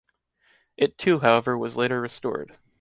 It 0.77 0.97
too 0.97 1.19
however 1.19 1.55
was 1.55 1.75
later 1.75 2.01
restored. 2.01 2.57